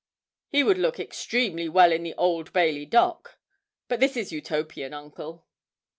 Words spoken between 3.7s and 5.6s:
But this is Utopian, Uncle.'